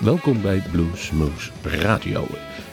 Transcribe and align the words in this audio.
Welkom 0.00 0.42
bij 0.42 0.62
Bluesmoose 0.72 1.50
Radio. 1.62 2.26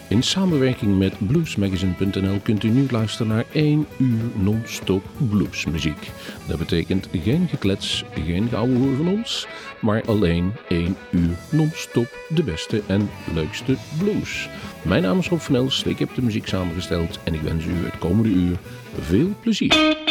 In 0.08 0.22
samenwerking 0.22 0.98
met 0.98 1.26
bluesmagazine.nl 1.26 2.40
kunt 2.42 2.62
u 2.62 2.68
nu 2.68 2.86
luisteren 2.90 3.26
naar 3.26 3.44
1 3.52 3.86
uur 3.98 4.22
non-stop 4.34 5.04
bluesmuziek. 5.30 6.10
Dat 6.46 6.58
betekent 6.58 7.08
geen 7.12 7.48
geklets, 7.48 8.04
geen 8.24 8.48
gouden 8.48 8.96
van 8.96 9.08
ons, 9.08 9.46
maar 9.80 10.02
alleen 10.06 10.52
1 10.68 10.96
uur 11.10 11.36
non-stop 11.50 12.18
de 12.28 12.42
beste 12.42 12.82
en 12.86 13.10
leukste 13.34 13.76
blues. 13.98 14.48
Mijn 14.82 15.02
naam 15.02 15.18
is 15.18 15.28
Rob 15.28 15.40
van 15.40 15.54
Els, 15.54 15.82
ik 15.82 15.98
heb 15.98 16.14
de 16.14 16.22
muziek 16.22 16.46
samengesteld 16.46 17.18
en 17.24 17.34
ik 17.34 17.40
wens 17.40 17.64
u 17.64 17.84
het 17.84 17.98
komende 17.98 18.28
uur 18.28 18.56
veel 19.00 19.34
plezier. 19.40 20.07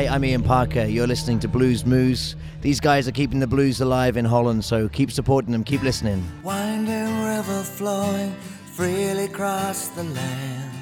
Hi, 0.00 0.06
I'm 0.06 0.24
Ian 0.24 0.42
Parker. 0.42 0.86
You're 0.86 1.06
listening 1.06 1.40
to 1.40 1.48
Blues 1.48 1.84
Moose. 1.84 2.34
These 2.62 2.80
guys 2.80 3.06
are 3.06 3.12
keeping 3.12 3.38
the 3.38 3.46
blues 3.46 3.82
alive 3.82 4.16
in 4.16 4.24
Holland, 4.24 4.64
so 4.64 4.88
keep 4.88 5.12
supporting 5.12 5.52
them, 5.52 5.62
keep 5.62 5.82
listening. 5.82 6.26
Winding 6.42 7.22
river 7.22 7.62
flowing 7.62 8.34
freely 8.64 9.26
across 9.26 9.88
the 9.88 10.04
land, 10.04 10.72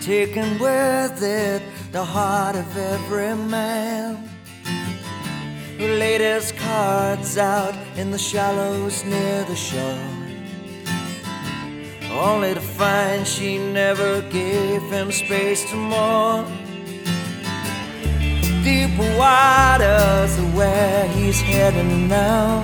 taking 0.00 0.60
with 0.60 1.20
it 1.20 1.60
the 1.90 2.04
heart 2.04 2.54
of 2.54 2.76
every 2.76 3.34
man 3.34 4.30
who 5.76 5.88
laid 5.88 6.20
his 6.20 6.52
cards 6.52 7.36
out 7.36 7.74
in 7.96 8.12
the 8.12 8.18
shallows 8.18 9.04
near 9.04 9.42
the 9.46 9.56
shore 9.56 9.98
only 12.12 12.54
to 12.54 12.60
find 12.60 13.26
she 13.26 13.58
never 13.58 14.22
gave 14.22 14.82
him 14.82 15.12
space 15.12 15.68
to 15.70 15.76
more 15.76 16.44
deeper 18.62 19.16
waters 19.16 20.36
where 20.54 21.08
he's 21.08 21.40
heading 21.40 22.08
now. 22.08 22.62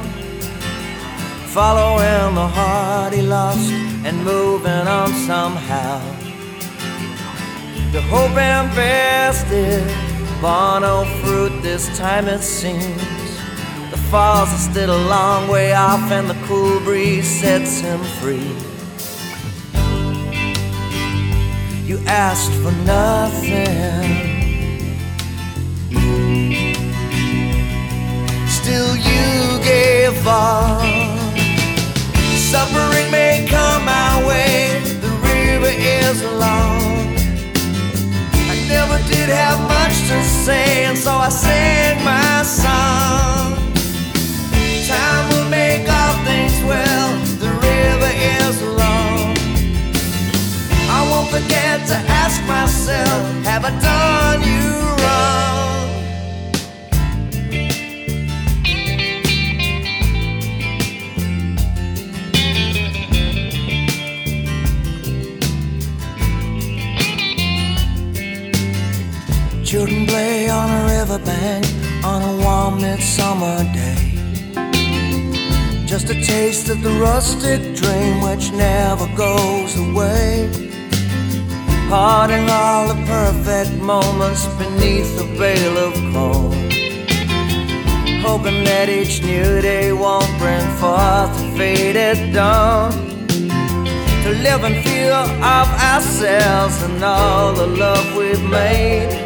Following 1.48 2.34
the 2.34 2.48
heart 2.48 3.12
he 3.12 3.22
lost 3.22 3.70
and 4.04 4.24
moving 4.24 4.86
on 4.88 5.10
somehow. 5.26 6.00
The 7.92 8.02
hope 8.02 8.36
and 8.36 8.74
best 8.74 9.46
is 9.52 9.84
no 10.42 11.04
fruit 11.22 11.62
this 11.62 11.96
time 11.96 12.28
it 12.28 12.42
seems. 12.42 13.00
The 13.90 13.96
falls 14.10 14.52
are 14.52 14.70
still 14.70 14.90
a 14.90 15.02
long 15.08 15.48
way 15.48 15.72
off 15.72 16.10
and 16.10 16.28
the 16.28 16.36
cool 16.46 16.80
breeze 16.80 17.28
sets 17.40 17.80
him 17.80 18.00
free. 18.20 18.52
You 21.86 21.98
asked 22.06 22.52
for 22.62 22.72
nothing 22.84 24.33
still 28.64 28.96
you 28.96 29.60
gave 29.62 30.26
up. 30.26 30.80
Suffering 32.50 33.10
may 33.10 33.46
come 33.46 33.84
my 33.84 34.24
way, 34.26 34.80
the 35.04 35.12
river 35.28 35.72
is 36.00 36.22
long. 36.42 36.80
I 38.52 38.56
never 38.74 38.98
did 39.12 39.28
have 39.28 39.60
much 39.76 39.96
to 40.08 40.18
say, 40.44 40.86
and 40.88 40.96
so 40.96 41.10
I 41.10 41.28
sang 41.28 42.02
my 42.04 42.42
song. 42.42 43.52
Time 44.88 45.24
will 45.32 45.48
make 45.50 45.84
all 45.98 46.16
things 46.28 46.56
well, 46.70 47.08
the 47.44 47.52
river 47.68 48.12
is 48.40 48.56
long. 48.80 49.36
I 50.96 51.00
won't 51.10 51.28
forget 51.36 51.86
to 51.90 51.96
ask 52.22 52.36
myself, 52.56 53.20
have 53.44 53.64
I 53.70 53.72
done 53.90 54.40
you 54.50 54.64
wrong? 55.02 55.73
Children 69.74 70.06
play 70.06 70.48
on 70.48 70.70
a 70.70 70.84
riverbank 70.86 71.66
on 72.04 72.22
a 72.22 72.44
warm 72.44 72.80
midsummer 72.80 73.58
day. 73.74 74.14
Just 75.84 76.10
a 76.10 76.14
taste 76.14 76.68
of 76.68 76.80
the 76.80 76.90
rustic 76.90 77.60
dream 77.74 78.20
which 78.20 78.52
never 78.52 79.08
goes 79.16 79.76
away. 79.76 80.48
Parting 81.88 82.48
all 82.48 82.86
the 82.86 83.04
perfect 83.04 83.72
moments 83.82 84.46
beneath 84.62 85.18
the 85.18 85.26
veil 85.40 85.76
of 85.76 85.92
cold. 86.14 86.54
Hoping 88.22 88.62
that 88.62 88.88
each 88.88 89.24
new 89.24 89.60
day 89.60 89.92
won't 89.92 90.30
bring 90.38 90.64
forth 90.78 91.34
a 91.42 91.52
faded 91.58 92.32
dawn 92.32 92.92
to 94.22 94.30
live 94.46 94.62
in 94.62 94.80
fear 94.84 95.14
of 95.58 95.68
ourselves 95.90 96.80
and 96.80 97.02
all 97.02 97.52
the 97.52 97.66
love 97.66 98.16
we've 98.16 98.44
made 98.44 99.23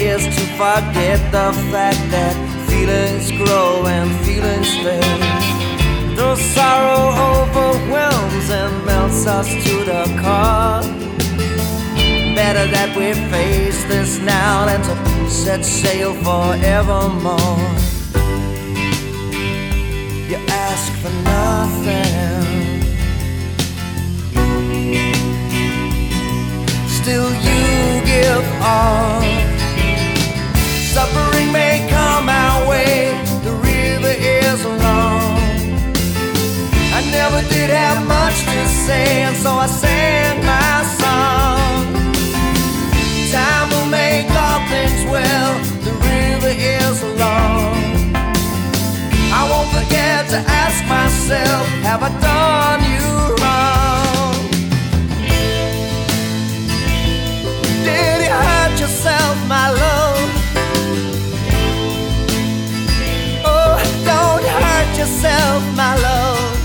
is 0.00 0.24
to 0.24 0.44
forget 0.56 1.20
the 1.32 1.52
fact 1.70 1.98
that 2.10 2.34
feelings 2.68 3.30
grow 3.32 3.86
and 3.86 4.10
feelings 4.26 4.74
fade. 4.84 6.16
The 6.16 6.36
sorrow 6.36 7.14
overwhelms 7.40 8.50
and 8.50 8.84
melts 8.84 9.26
us 9.26 9.48
to 9.48 9.84
the 9.84 10.04
core. 10.20 10.82
Better 12.34 12.70
that 12.70 12.94
we 12.96 13.14
face 13.30 13.84
this 13.84 14.18
now 14.18 14.66
than 14.66 14.82
to 14.82 15.30
set 15.30 15.64
sail 15.64 16.12
forevermore. 16.14 17.56
You 20.28 20.36
ask 20.48 20.92
for 21.00 21.12
nothing. 21.24 22.36
Still 26.88 27.30
you 27.32 28.04
give 28.04 28.44
all 28.60 29.45
Suffering 30.96 31.52
may 31.52 31.86
come 31.90 32.26
our 32.30 32.70
way, 32.70 33.12
the 33.44 33.52
river 33.52 34.14
is 34.16 34.64
long. 34.64 35.36
I 36.96 37.00
never 37.10 37.42
did 37.50 37.68
have 37.68 38.00
much 38.08 38.38
to 38.46 38.66
say, 38.66 39.24
and 39.24 39.36
so 39.36 39.50
I 39.50 39.66
sang 39.66 40.40
my 40.46 40.76
song. 40.96 41.84
Time 43.30 43.68
will 43.74 43.90
make 43.90 44.24
all 44.30 44.60
things 44.72 45.04
well, 45.12 45.52
the 45.84 45.92
river 45.92 46.52
is 46.56 47.02
long. 47.20 47.76
I 49.38 49.42
won't 49.50 49.68
forget 49.76 50.30
to 50.30 50.38
ask 50.62 50.78
myself, 50.88 51.66
have 51.84 52.02
I 52.08 52.10
done 52.24 52.80
you 52.94 53.06
wrong? 53.36 54.34
Did 57.84 58.18
you 58.24 58.32
hurt 58.32 58.80
yourself, 58.80 59.36
my 59.46 59.68
love? 59.68 60.35
Yourself, 64.98 65.62
my 65.76 65.94
love. 65.96 66.56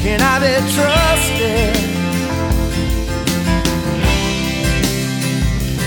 Can 0.00 0.20
I 0.20 0.38
be 0.40 0.54
trusted? 0.74 1.76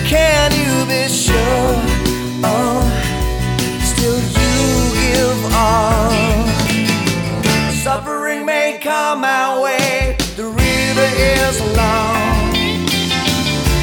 Can 0.05 0.51
you 0.61 0.85
be 0.85 1.07
sure? 1.09 1.75
Oh, 2.43 2.81
still 3.83 4.21
you 4.37 4.63
give 5.01 5.39
all. 5.53 6.11
Suffering 7.71 8.45
may 8.45 8.79
come 8.79 9.21
my 9.21 9.59
way, 9.61 10.15
the 10.35 10.45
river 10.45 11.07
is 11.17 11.59
long. 11.75 12.53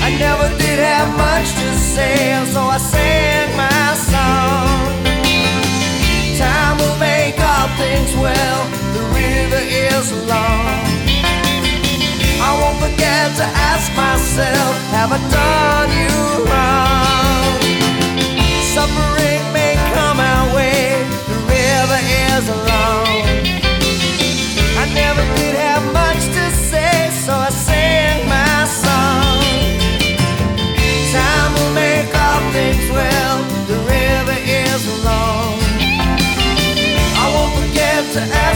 I 0.06 0.16
never 0.18 0.48
did 0.58 0.78
have 0.78 1.16
much 1.16 1.52
to 1.52 1.68
say, 1.78 2.44
so 2.52 2.60
I 2.60 2.78
myself, 14.34 14.74
have 14.96 15.12
I 15.12 15.20
done 15.28 15.90
you 16.00 16.16
wrong? 16.48 17.60
Suffering 18.72 19.42
may 19.52 19.74
come 19.92 20.18
our 20.20 20.46
way. 20.56 21.04
The 21.28 21.38
river 21.52 22.00
is 22.24 22.44
long. 22.48 23.24
I 24.80 24.84
never 24.94 25.22
did 25.36 25.54
have 25.56 25.84
much 25.92 26.22
to 26.36 26.44
say, 26.70 27.10
so 27.24 27.32
I 27.34 27.50
sang 27.50 28.26
my 28.26 28.64
song. 28.64 29.44
Time 31.12 31.52
will 31.56 31.74
make 31.74 32.08
all 32.16 32.42
things 32.56 32.88
well. 32.90 33.36
The 33.68 33.78
river 33.84 34.38
is 34.48 35.04
long 35.04 35.60
I 37.20 37.24
won't 37.34 37.52
forget 37.60 38.00
to 38.14 38.20
ask 38.46 38.51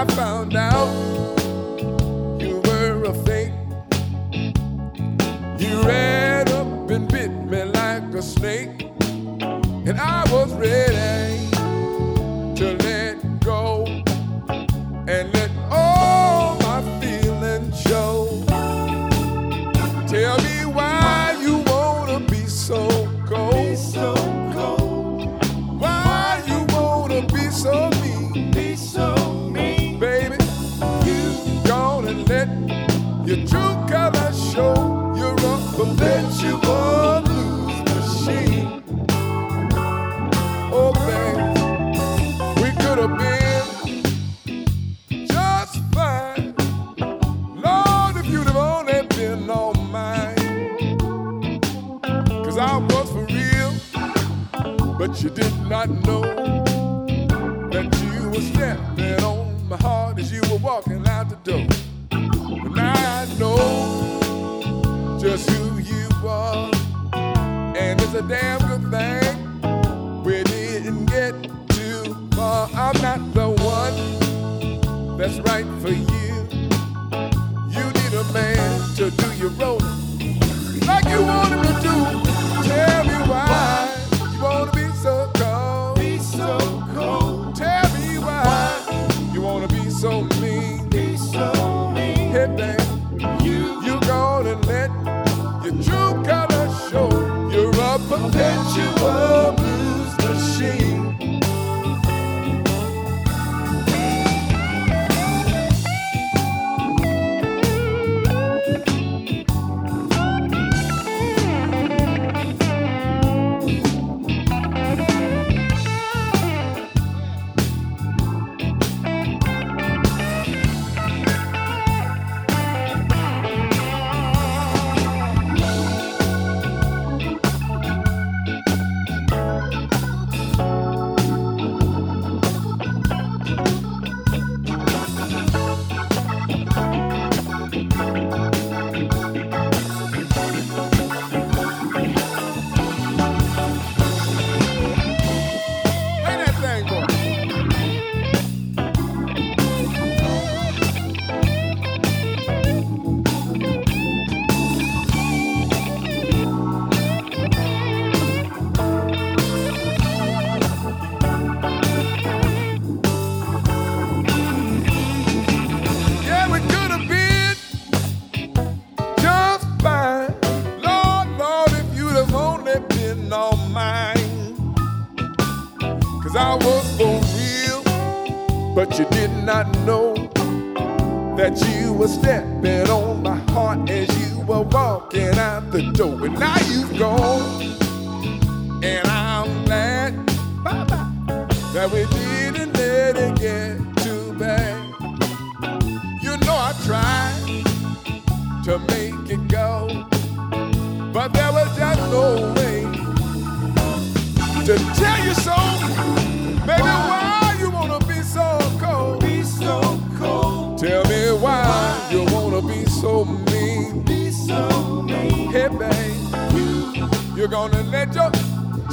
I 0.00 0.06
found 0.14 0.56
out 0.56 0.88
you 2.40 2.62
were 2.64 3.04
a 3.04 3.12
fake. 3.12 3.52
You 5.58 5.82
ran 5.82 6.48
up 6.48 6.90
and 6.90 7.06
bit 7.06 7.30
me 7.30 7.64
like 7.64 8.04
a 8.14 8.22
snake, 8.22 8.88
and 9.86 10.00
I 10.00 10.24
was 10.32 10.54
ready. 10.54 10.89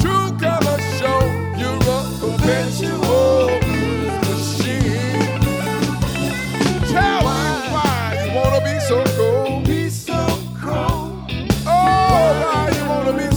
Show 0.01 1.19
you're 1.57 1.77
a 1.77 1.99
blues 3.62 4.13
machine. 4.27 5.41
Tell 6.91 7.21
me 7.23 7.69
why 7.73 8.23
you 8.25 8.36
wanna 8.36 8.62
be 8.63 8.79
so 8.79 9.03
cold. 9.17 9.67
Oh, 11.65 12.29
why 12.41 12.71
you 12.77 12.83
wanna 12.89 13.13
be 13.17 13.29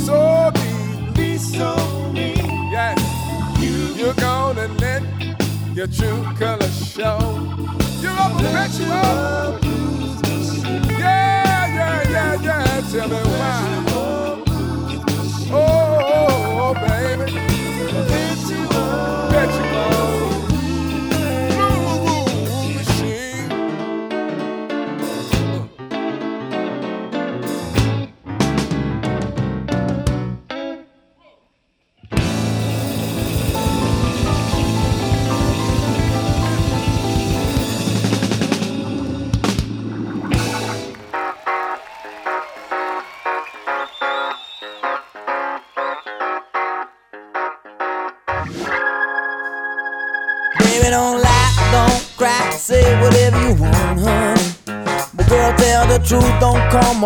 so 1.38 1.68
mean. 2.12 2.70
Yes. 2.72 2.98
you're 3.98 4.14
gonna 4.14 4.68
let 4.80 5.02
your 5.74 5.86
true 5.86 6.24
color 6.38 6.70
show. 6.70 7.18
You're 8.02 8.12
a 8.12 8.28
perpetual 8.36 9.58
blues 9.60 10.22
machine. 10.22 10.84
Yeah, 10.98 11.66
yeah, 11.76 12.10
yeah, 12.10 12.42
yeah. 12.42 12.90
Tell 12.92 13.08
me 13.08 13.20
why. 13.38 13.84
Oh. 15.52 15.79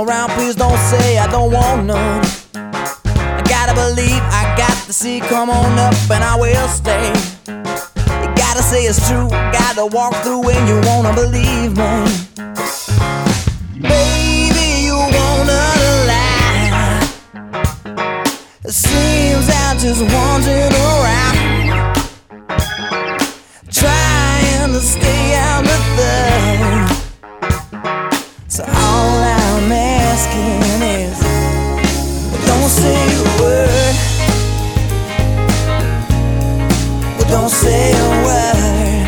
Around, 0.06 0.30
please 0.30 0.54
don't 0.54 0.78
say 0.78 1.18
I 1.18 1.26
don't 1.30 1.50
want 1.52 1.86
none. 1.86 2.24
I 2.54 3.42
gotta 3.48 3.74
believe, 3.74 4.22
I 4.40 4.54
got 4.56 4.76
to 4.86 4.92
see, 4.92 5.20
come 5.20 5.50
on 5.50 5.78
up 5.78 5.94
and 6.10 6.22
I 6.22 6.36
will 6.36 6.68
stay. 6.68 7.08
You 7.46 8.28
gotta 8.36 8.62
say 8.62 8.84
it's 8.84 9.08
true, 9.08 9.28
gotta 9.28 9.86
walk 9.86 10.14
through 10.22 10.42
when 10.44 10.66
you 10.66 10.80
wanna 10.88 11.14
believe 11.14 11.76
me. 11.76 11.94
Baby, 13.80 14.68
you 14.86 14.96
wanna 14.96 15.60
lie. 16.10 17.00
It 18.64 18.72
seems 18.72 19.48
I'm 19.48 19.78
just 19.78 20.02
wandering 20.02 20.72
around, 20.72 21.03
say 37.64 37.92
a 37.92 38.08
word. 38.26 39.06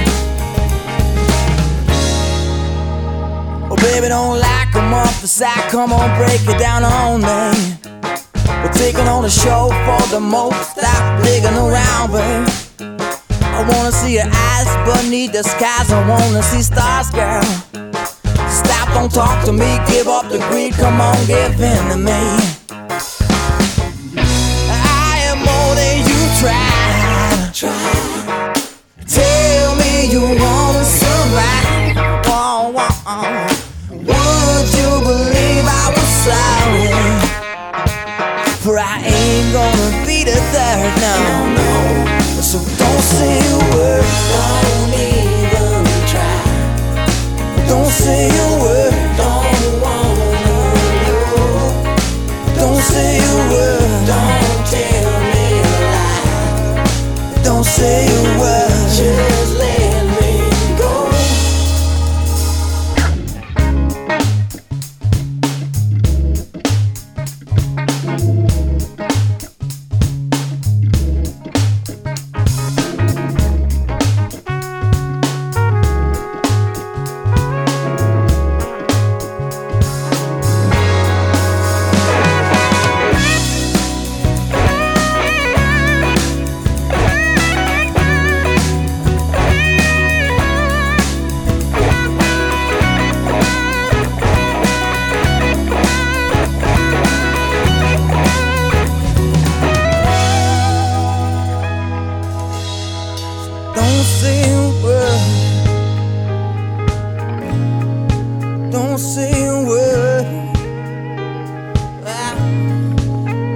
Oh, 3.70 3.76
baby, 3.86 4.08
don't 4.08 4.38
like 4.48 4.74
'em 4.74 4.94
off 4.94 5.20
the 5.20 5.28
side. 5.28 5.64
Come 5.74 5.92
on, 5.92 6.08
break 6.20 6.40
it 6.52 6.58
down 6.58 6.82
on 6.84 7.20
me. 7.28 7.40
We're 8.62 8.76
taking 8.84 9.08
on 9.14 9.22
the 9.28 9.34
show 9.44 9.62
for 9.84 10.02
the 10.14 10.20
most. 10.20 10.58
Stop 10.76 11.02
digging 11.26 11.58
around, 11.64 12.06
babe. 12.14 12.44
I 13.58 13.60
wanna 13.70 13.92
see 14.00 14.12
your 14.18 14.30
eyes 14.48 14.70
beneath 14.88 15.32
the 15.32 15.42
skies. 15.52 15.88
I 15.98 16.00
wanna 16.12 16.42
see 16.50 16.62
stars, 16.62 17.08
girl. 17.18 17.48
Stop, 18.60 18.86
don't 18.96 19.12
talk 19.22 19.38
to 19.48 19.52
me. 19.52 19.70
Give 19.92 20.08
up 20.16 20.26
the 20.32 20.38
greed. 20.48 20.72
Come 20.82 21.00
on, 21.08 21.18
give 21.26 21.60
in 21.72 21.82
to 21.90 21.98
me. 22.08 22.22
I 25.08 25.12
am 25.30 25.38
more 25.48 25.72
than 25.80 25.96
you 26.08 26.20
tried. 26.40 28.15
Tell 29.08 29.76
me 29.76 30.06
you 30.10 30.20
wanna 30.20 30.84
survive. 30.84 31.96
Whoa, 32.26 32.72
whoa. 32.74 33.46
Would 33.90 34.66
you 34.78 34.90
believe 35.06 35.64
I 35.64 35.86
was 35.94 36.10
sorry? 36.26 36.90
For 38.64 38.78
I 38.78 38.98
ain't 39.04 39.52
gonna 39.52 39.90
be 40.06 40.24
the 40.24 40.38
third, 40.52 40.92
no, 41.04 41.16
no. 41.54 41.72
So 42.42 42.58
don't 42.58 43.02
say 43.14 43.38
a 43.38 43.58
word, 43.74 44.06
don't 44.34 44.92
even 44.94 45.86
try. 46.10 46.38
Don't 47.68 47.90
say 47.90 48.26
a 48.26 48.48
word, 48.62 48.94
don't 49.16 49.80
wanna 49.82 50.30
know. 50.42 51.14
Don't 52.58 52.82
say 52.82 53.18
a 53.18 53.34
word, 53.50 54.06
don't 54.10 54.66
tell 54.66 55.14
me 55.32 55.46
a 55.62 55.78
lie. 55.94 57.42
Don't 57.44 57.64
say 57.64 58.06
a 58.06 58.22
word, 58.40 58.65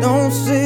Don't 0.00 0.30
say 0.30 0.59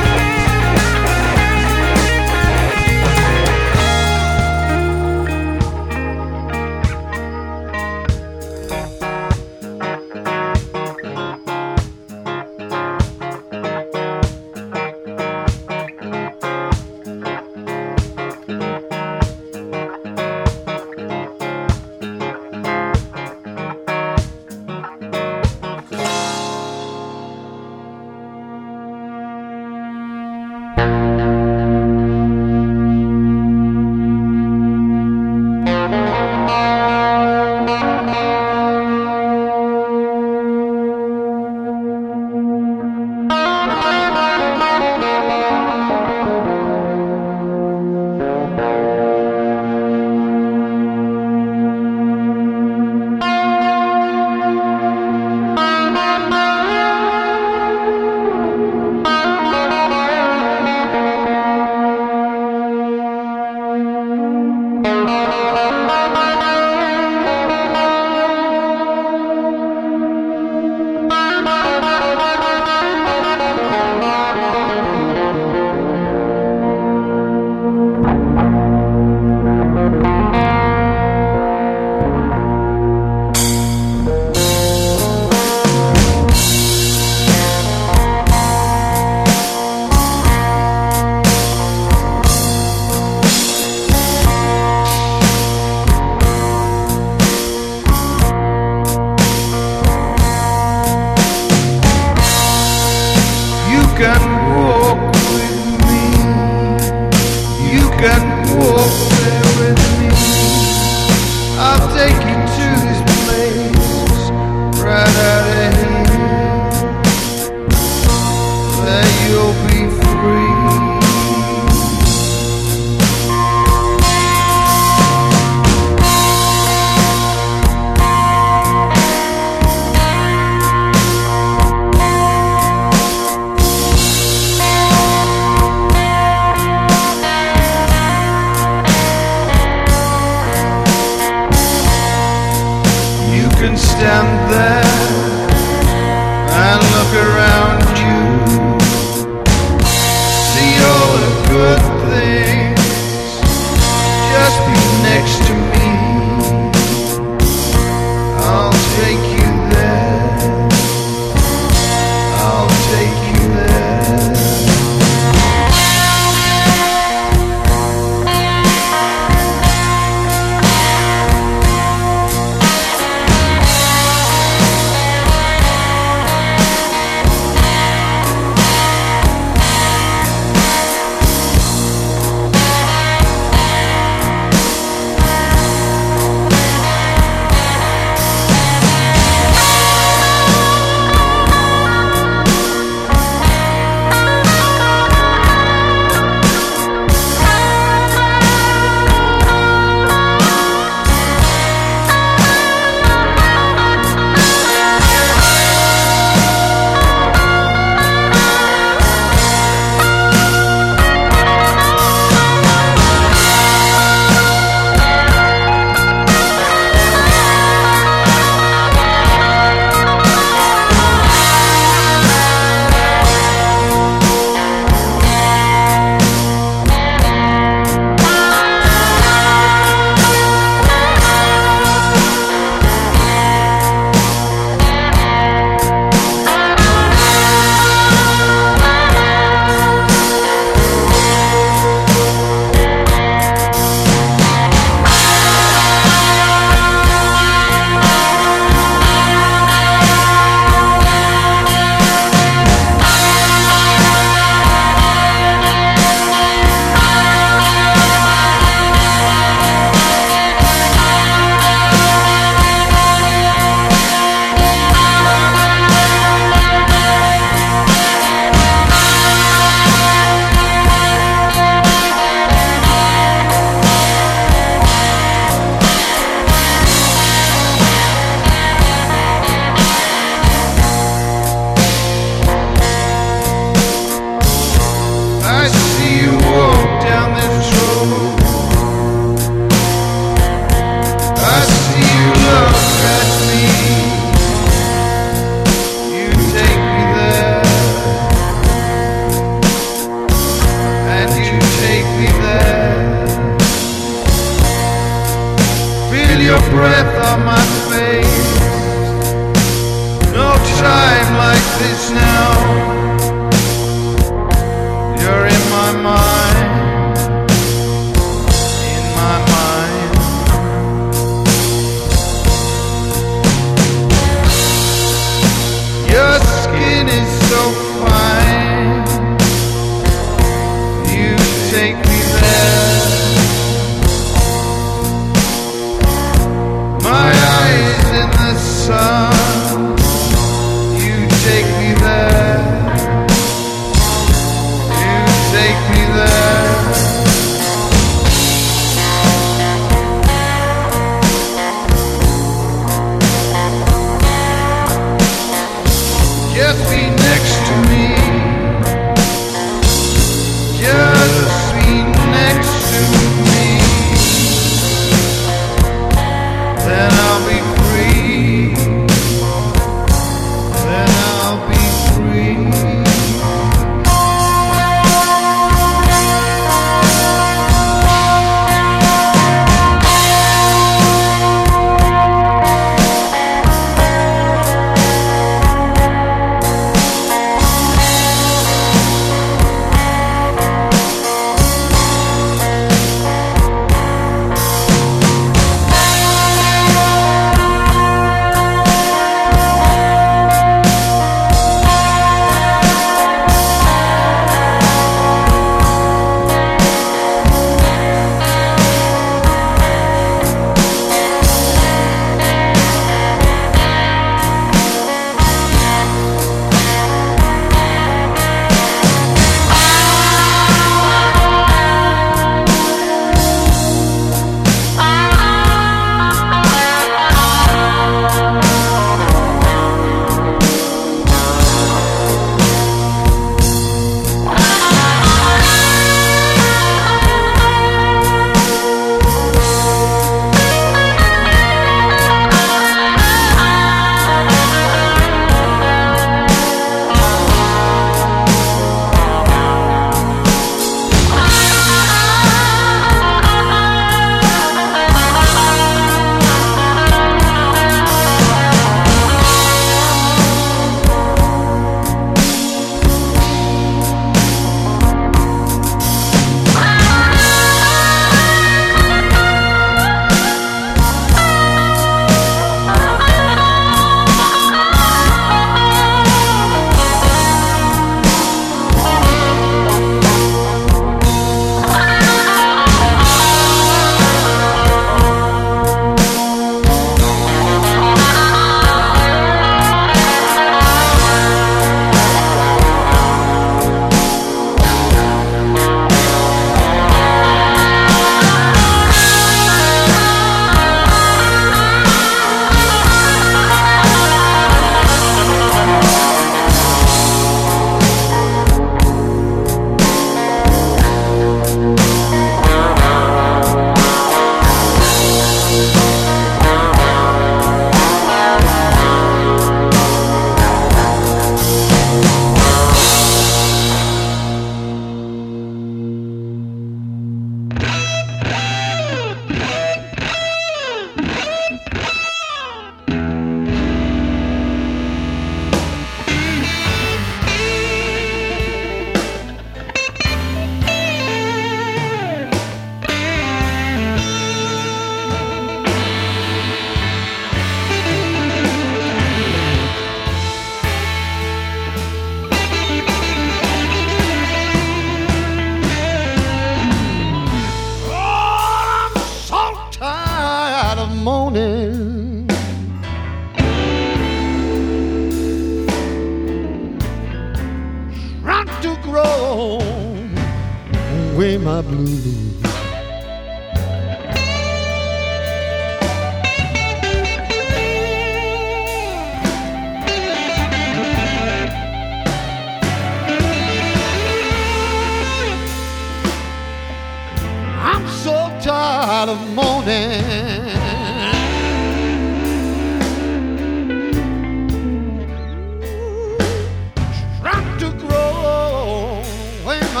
keep 599.92 600.00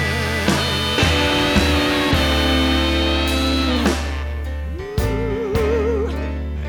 Ooh, 5.02 6.10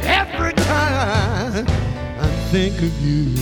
every 0.02 0.52
time 0.54 1.64
I 2.18 2.26
think 2.50 2.82
of 2.82 3.00
you. 3.00 3.37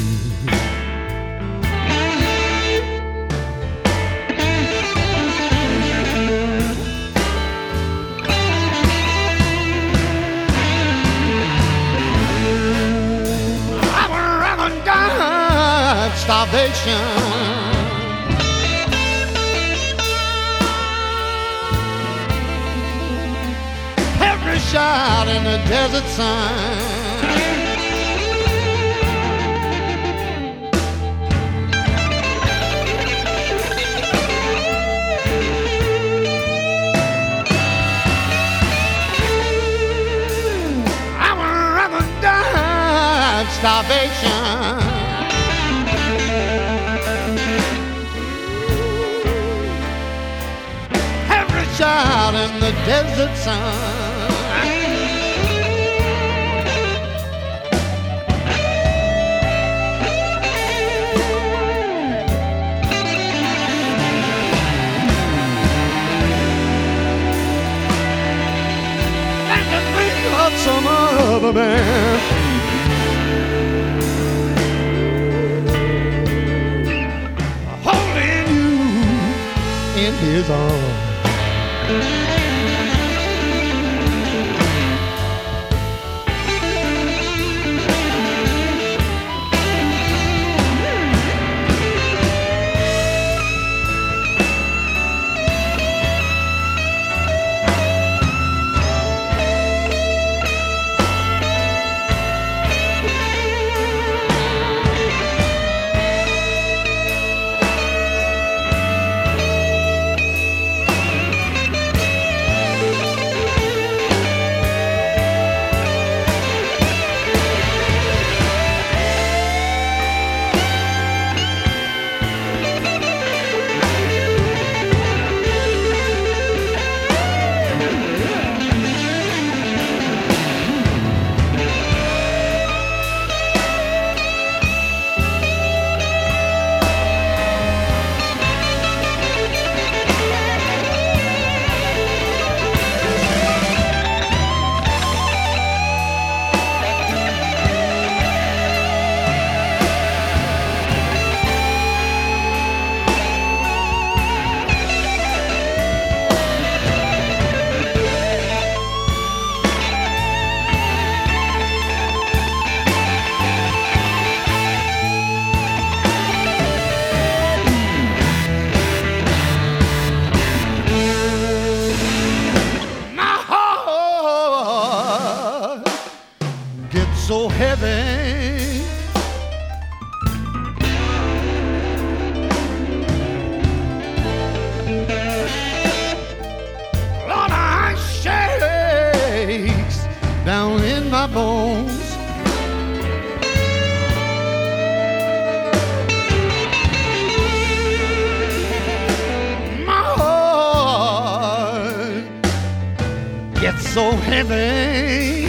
anything. 204.37 205.49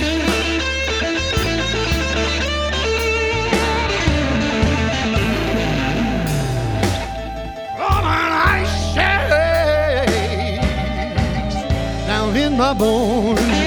Oh, 7.79 7.99
an 7.99 8.31
ice 8.55 8.75
shakes 8.93 10.07
down 12.07 12.35
in 12.35 12.57
my 12.57 12.73
bones. 12.73 13.66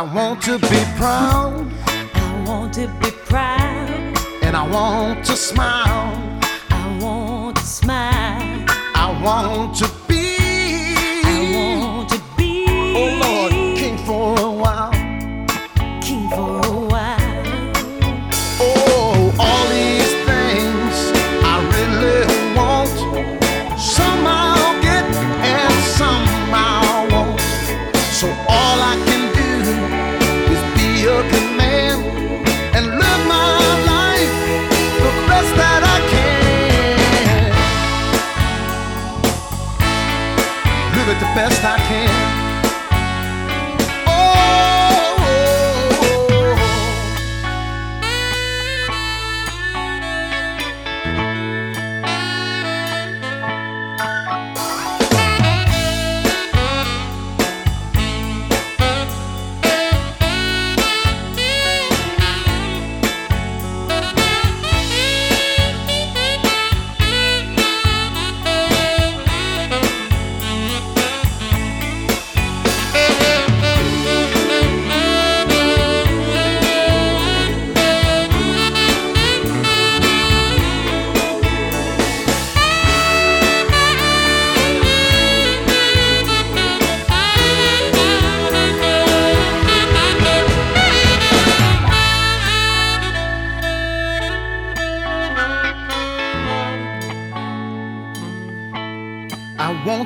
I 0.00 0.02
want 0.14 0.40
to 0.44 0.58
be 0.58 0.82
proud 0.96 1.70
I 2.14 2.44
want 2.46 2.72
to 2.72 2.88
be 3.02 3.10
proud. 3.10 4.16
and 4.42 4.56
I 4.56 4.66
want 4.66 5.26
to 5.26 5.36
smile. 5.36 6.40
I 6.70 6.98
want 7.02 7.58
to 7.58 7.62
smile. 7.62 8.64
I 8.94 9.20
want 9.22 9.76
to 9.76 9.99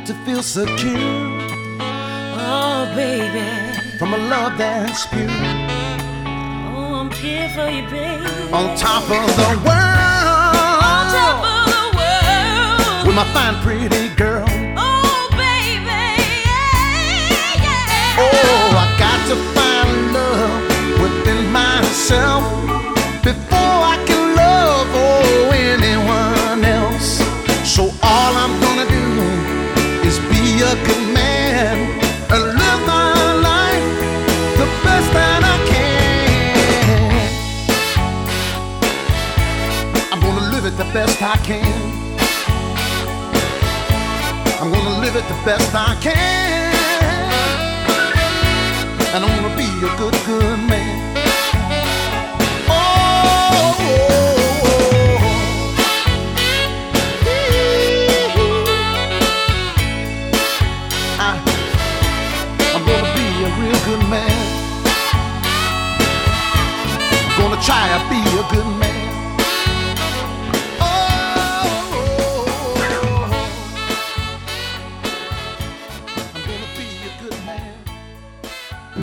To 0.07 0.12
feel 0.26 0.42
secure 0.42 0.98
Oh, 1.80 2.92
baby. 2.94 3.78
from 3.98 4.12
a 4.12 4.18
love 4.18 4.59
that's 4.59 5.07
pure. 5.07 5.26
Oh, 6.76 7.00
I'm 7.00 7.11
here 7.12 7.48
for 7.55 7.66
you, 7.70 7.88
baby. 7.88 8.52
On 8.52 8.76
top 8.76 9.05
of 9.05 9.26
the 9.40 9.50
world, 9.64 10.84
On 10.84 11.05
top 11.09 11.40
of 11.40 11.64
the 11.72 11.84
world. 11.96 13.07
with 13.07 13.16
my 13.16 13.24
fine, 13.32 13.57
pretty 13.62 14.09
girl. 14.16 14.44
Oh, 14.76 15.28
baby. 15.32 16.05
Yeah, 16.50 17.64
yeah. 17.64 18.20
Oh, 18.20 18.84
I 18.84 18.86
got 18.98 19.20
to 19.30 19.36
find 19.57 20.12
love 20.12 21.00
within 21.00 21.50
myself 21.50 22.44
it 40.75 40.79
the 40.79 40.93
best 40.93 41.22
I 41.22 41.37
can. 41.37 41.64
I'm 44.61 44.70
gonna 44.72 44.99
live 45.01 45.16
it 45.16 45.27
the 45.29 45.41
best 45.45 45.75
I 45.75 45.97
can. 46.01 46.75
And 49.14 49.25
I'm 49.25 49.43
gonna 49.43 49.57
be 49.57 49.64
a 49.64 49.97
good, 49.97 50.14
good 50.27 50.59
man. 50.68 51.16
Oh, 52.68 53.75
I, 61.18 61.31
I'm 62.75 62.85
gonna 62.89 63.11
be 63.18 63.27
a 63.43 63.51
real 63.61 63.81
good 63.89 64.05
man. 64.11 64.39
I'm 67.29 67.41
gonna 67.41 67.61
try 67.62 67.83
to 67.93 67.99
be 68.11 68.20
a 68.39 68.43
good 68.51 68.66
man. 68.79 68.84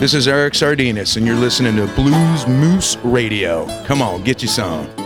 This 0.02 0.14
is 0.14 0.26
Eric 0.26 0.54
Sardinas, 0.54 1.16
and 1.16 1.24
you're 1.24 1.36
listening 1.36 1.76
to 1.76 1.86
Blues 1.94 2.44
Moose 2.48 2.96
Radio. 3.04 3.66
Come 3.84 4.02
on, 4.02 4.24
get 4.24 4.42
you 4.42 4.48
some. 4.48 5.01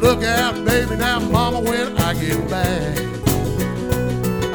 Look 0.00 0.22
out, 0.22 0.64
baby, 0.64 0.96
now, 0.96 1.20
mama, 1.20 1.60
when 1.60 1.96
I 1.98 2.14
get 2.14 2.48
back. 2.48 2.98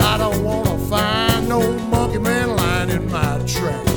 I 0.01 0.17
don't 0.17 0.43
wanna 0.43 0.77
find 0.89 1.47
no 1.47 1.71
monkey 1.89 2.17
man 2.17 2.55
lying 2.55 2.89
in 2.89 3.11
my 3.11 3.37
track. 3.45 3.87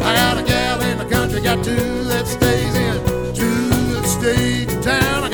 I 0.00 0.14
got 0.14 0.38
a 0.38 0.44
gal 0.44 0.80
in 0.82 0.98
the 0.98 1.04
country, 1.04 1.40
got 1.40 1.64
two 1.64 2.04
that 2.04 2.28
stays 2.28 2.74
in, 2.76 3.34
two 3.34 3.68
that 3.94 4.06
stays 4.06 4.72
in 4.72 4.82
town. 4.82 5.24
I 5.24 5.33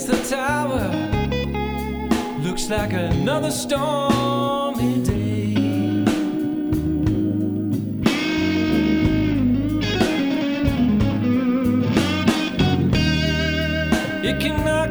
against 0.00 0.30
the 0.30 0.36
tower. 0.36 0.88
Looks 2.42 2.68
like 2.70 2.92
another 2.92 3.50
stormy 3.50 5.02
day. 5.02 5.54
It 14.22 14.40
cannot 14.40 14.89